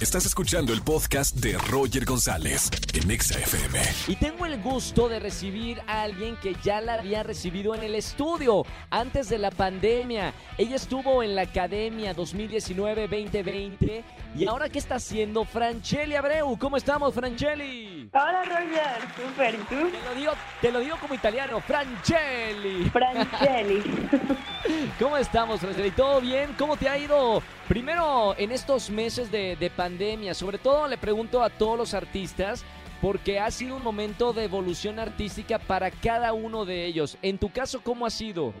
[0.00, 3.78] Estás escuchando el podcast de Roger González en Exa FM.
[4.08, 7.94] Y tengo el gusto de recibir a alguien que ya la había recibido en el
[7.94, 10.32] estudio antes de la pandemia.
[10.56, 14.02] Ella estuvo en la Academia 2019-2020
[14.36, 15.44] y ahora ¿qué está haciendo?
[15.44, 16.56] Francheli Abreu.
[16.58, 18.08] ¿Cómo estamos, Francheli?
[18.12, 19.00] Hola, Roger.
[19.16, 19.54] Súper.
[19.54, 19.90] ¿Y tú?
[19.90, 22.88] Te lo digo, te lo digo como italiano, Francheli.
[22.90, 23.82] Francheli.
[24.98, 25.90] ¿Cómo estamos, Francheli?
[25.90, 26.54] ¿Todo bien?
[26.56, 27.42] ¿Cómo te ha ido?
[27.68, 29.89] Primero, en estos meses de, de pandemia,
[30.34, 32.64] sobre todo le pregunto a todos los artistas,
[33.00, 37.18] porque ha sido un momento de evolución artística para cada uno de ellos.
[37.22, 38.52] En tu caso, ¿cómo ha sido?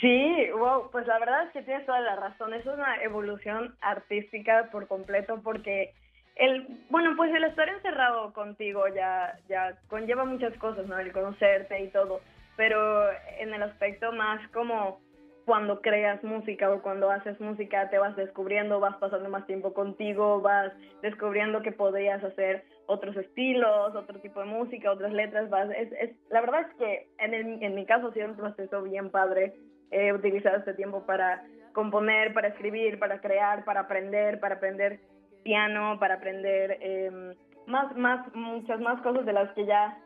[0.00, 2.54] Sí, wow, pues la verdad es que tienes toda la razón.
[2.54, 5.92] Es una evolución artística por completo porque
[6.36, 10.98] el, bueno, pues el estar encerrado contigo ya, ya conlleva muchas cosas, ¿no?
[10.98, 12.20] El conocerte y todo,
[12.56, 15.00] pero en el aspecto más como
[15.44, 20.40] cuando creas música o cuando haces música te vas descubriendo, vas pasando más tiempo contigo,
[20.40, 25.92] vas descubriendo que podrías hacer otros estilos, otro tipo de música, otras letras, vas, es,
[25.92, 29.10] es, la verdad es que en, el, en mi caso ha sido un proceso bien
[29.10, 29.54] padre,
[29.90, 35.00] he utilizado este tiempo para componer, para escribir, para crear, para aprender, para aprender
[35.42, 37.34] piano, para aprender eh,
[37.66, 39.98] más, más, muchas más cosas de las que ya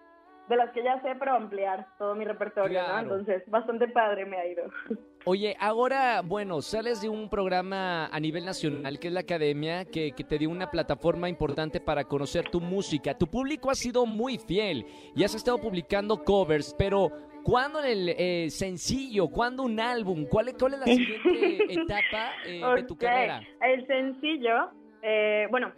[0.49, 2.95] de las que ya sé, pero ampliar todo mi repertorio, Claro.
[2.95, 3.01] ¿no?
[3.17, 4.65] Entonces, bastante padre me ha ido.
[5.25, 10.13] Oye, ahora, bueno, sales de un programa a nivel nacional que es la Academia, que,
[10.13, 13.13] que te dio una plataforma importante para conocer tu música.
[13.17, 17.11] Tu público ha sido muy fiel y has estado publicando covers, pero
[17.45, 19.29] ¿cuándo el eh, sencillo?
[19.29, 20.25] ¿Cuándo un álbum?
[20.31, 23.43] ¿Cuál es, cuál es la siguiente etapa eh, de tu carrera?
[23.61, 24.71] El sencillo,
[25.03, 25.73] eh, bueno,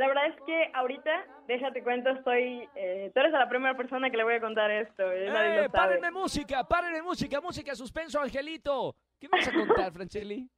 [0.00, 1.10] la verdad es que ahorita,
[1.46, 5.12] déjate cuento, estoy, eh, tú eres la primera persona que le voy a contar esto,
[5.12, 5.68] eh, nadie ¡Eh, lo sabe.
[5.70, 6.64] párenme música!
[6.66, 7.38] ¡Párenme música!
[7.42, 8.96] ¡Música, suspenso, Angelito!
[9.20, 10.48] ¿Qué me vas a contar, Franchelli?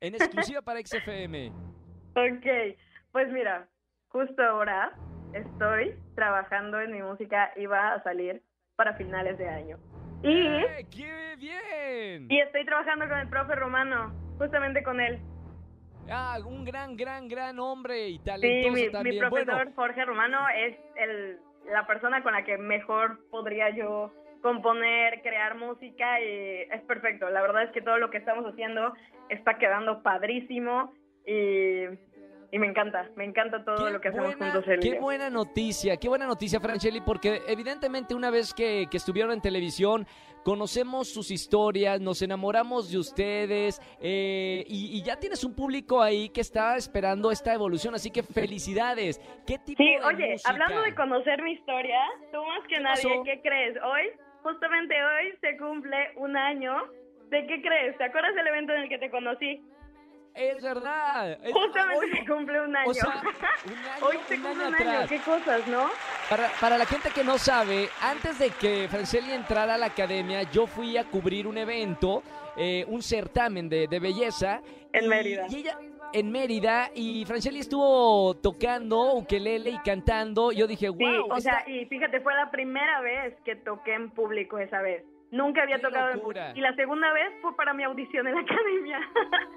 [0.00, 1.48] En exclusiva para XFM.
[2.14, 2.76] Ok,
[3.10, 3.66] pues mira,
[4.08, 4.92] justo ahora
[5.32, 8.42] estoy trabajando en mi música y va a salir
[8.76, 9.78] para finales de año.
[10.22, 12.28] Y, ¡Eh, ¡Qué bien!
[12.30, 15.18] y estoy trabajando con el profe Romano, justamente con él.
[16.10, 19.18] Ah, un gran, gran, gran hombre y Sí, talentoso mi, mi también.
[19.20, 24.12] profesor Bueno, Jorge Romano es el, la persona con la que mejor podría yo
[24.42, 27.30] componer, crear música y es perfecto.
[27.30, 28.92] La verdad es que todo lo que estamos haciendo
[29.30, 30.92] está quedando padrísimo
[31.26, 31.84] y,
[32.52, 34.74] y me encanta, me encanta todo qué lo que hacemos buena, juntos.
[34.80, 39.40] qué buena noticia, qué buena noticia, Franchelli, porque evidentemente una vez que, que estuvieron en
[39.40, 40.06] televisión,
[40.44, 46.28] conocemos sus historias, nos enamoramos de ustedes eh, y, y ya tienes un público ahí
[46.28, 49.20] que está esperando esta evolución, así que felicidades.
[49.46, 50.50] ¿Qué tipo Sí, de oye, música?
[50.50, 51.98] hablando de conocer mi historia,
[52.32, 53.22] tú más que ¿Qué nadie, pasó?
[53.24, 53.76] ¿qué crees?
[53.82, 54.10] Hoy,
[54.42, 56.74] justamente hoy, se cumple un año.
[57.30, 57.96] ¿De qué crees?
[57.98, 59.60] ¿Te acuerdas del evento en el que te conocí?
[60.34, 61.38] Es verdad.
[61.44, 62.90] es- Justamente hoy- se cumple un año.
[62.90, 63.04] o sea,
[63.66, 64.90] un año, Hoy se cumple un año.
[64.90, 65.08] atrás.
[65.08, 65.88] Qué cosas, ¿no?
[66.28, 70.42] Para, para la gente que no sabe, antes de que Franceli entrara a la academia,
[70.50, 72.22] yo fui a cubrir un evento,
[72.56, 74.60] eh, un certamen de, de belleza.
[74.92, 75.46] En y- Mérida.
[75.48, 75.78] Y ella,
[76.12, 80.50] en Mérida, y Franceli estuvo tocando ukelele y cantando.
[80.52, 83.94] Yo dije, wow, Sí, o sea, esta- y fíjate, fue la primera vez que toqué
[83.94, 85.04] en público esa vez.
[85.30, 86.42] Nunca había ¡Qué tocado en locura!
[86.42, 86.58] público.
[86.58, 89.00] Y la segunda vez fue para mi audición en la academia.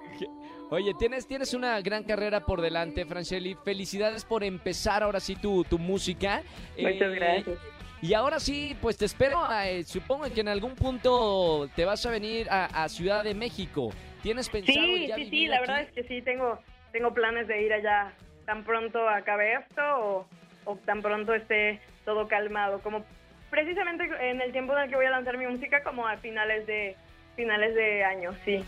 [0.69, 3.55] Oye, tienes, tienes una gran carrera por delante, Franceli.
[3.63, 6.41] Felicidades por empezar ahora sí tu, tu música.
[6.77, 7.57] Muchas Eh, gracias.
[8.01, 9.39] Y ahora sí, pues te espero.
[9.63, 13.89] eh, supongo que en algún punto te vas a venir a, a Ciudad de México.
[14.21, 15.67] ¿Tienes pensado Sí, ya sí, sí, la aquí?
[15.67, 16.59] verdad es que sí, tengo,
[16.91, 18.11] tengo planes de ir allá
[18.45, 20.27] tan pronto acabe esto o,
[20.65, 23.03] o tan pronto esté todo calmado, como
[23.49, 26.67] precisamente en el tiempo en el que voy a lanzar mi música, como a finales
[26.67, 26.95] de
[27.35, 28.63] finales de año, sí.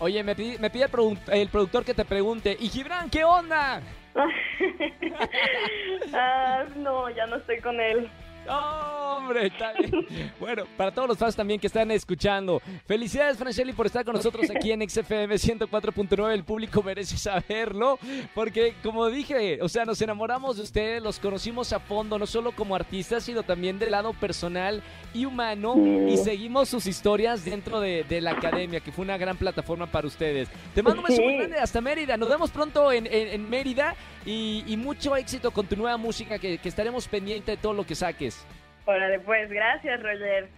[0.00, 3.24] Oye, me pide, me pide el, produ- el productor que te pregunte, ¿y Gibran qué
[3.24, 3.80] onda?
[6.14, 8.08] ah, no, ya no estoy con él.
[8.48, 10.06] ¡Oh, hombre, está bien.
[10.40, 14.48] Bueno, para todos los fans también que están escuchando, felicidades, Franchelli, por estar con nosotros
[14.50, 16.32] aquí en XFM 104.9.
[16.32, 17.98] El público merece saberlo,
[18.34, 22.52] porque como dije, o sea, nos enamoramos de ustedes, los conocimos a fondo, no solo
[22.52, 24.82] como artistas, sino también del lado personal
[25.14, 25.74] y humano,
[26.08, 30.06] y seguimos sus historias dentro de, de la academia, que fue una gran plataforma para
[30.06, 30.48] ustedes.
[30.74, 32.16] Te mando un beso muy grande hasta Mérida.
[32.16, 36.38] Nos vemos pronto en, en- en Mérida y, y mucho éxito con tu nueva música,
[36.38, 38.44] que, que estaremos pendientes de todo lo que saques.
[38.88, 40.48] Órale, pues, gracias, Roger.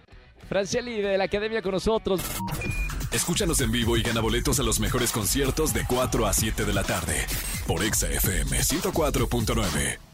[0.48, 2.20] Francieli de la Academia con nosotros.
[3.12, 6.72] Escúchanos en vivo y gana boletos a los mejores conciertos de 4 a 7 de
[6.72, 7.26] la tarde
[7.66, 10.09] por Exa FM 104.9.